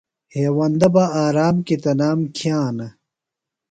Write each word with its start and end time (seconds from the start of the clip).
ہیوندہ 0.33 0.87
بہ 0.93 1.03
آرام 1.23 1.55
کیۡ 1.65 1.79
تنام 1.83 2.19
کِھیانہ۔ 2.35 2.87